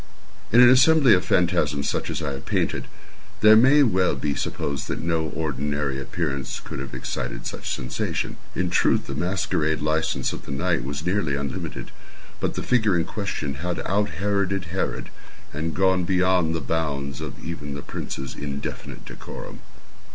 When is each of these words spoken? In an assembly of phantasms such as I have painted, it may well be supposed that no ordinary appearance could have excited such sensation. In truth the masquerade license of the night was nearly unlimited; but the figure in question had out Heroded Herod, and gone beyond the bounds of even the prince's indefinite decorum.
In 0.51 0.61
an 0.61 0.69
assembly 0.71 1.13
of 1.13 1.23
phantasms 1.23 1.87
such 1.87 2.09
as 2.09 2.23
I 2.23 2.31
have 2.31 2.47
painted, 2.47 2.87
it 3.43 3.55
may 3.55 3.83
well 3.83 4.15
be 4.15 4.33
supposed 4.33 4.87
that 4.87 4.99
no 4.99 5.25
ordinary 5.27 6.01
appearance 6.01 6.59
could 6.59 6.79
have 6.79 6.95
excited 6.95 7.45
such 7.45 7.71
sensation. 7.71 8.37
In 8.55 8.71
truth 8.71 9.05
the 9.05 9.13
masquerade 9.13 9.79
license 9.79 10.33
of 10.33 10.47
the 10.47 10.51
night 10.51 10.83
was 10.83 11.05
nearly 11.05 11.35
unlimited; 11.35 11.91
but 12.39 12.55
the 12.55 12.63
figure 12.63 12.97
in 12.97 13.05
question 13.05 13.53
had 13.61 13.79
out 13.85 14.09
Heroded 14.15 14.69
Herod, 14.73 15.11
and 15.53 15.75
gone 15.75 16.03
beyond 16.03 16.55
the 16.55 16.61
bounds 16.61 17.21
of 17.21 17.37
even 17.45 17.75
the 17.75 17.83
prince's 17.83 18.33
indefinite 18.33 19.05
decorum. 19.05 19.59